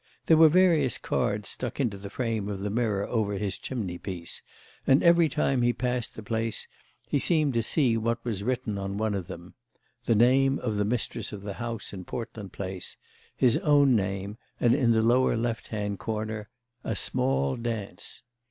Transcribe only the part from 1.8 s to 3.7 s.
the frame of the mirror over his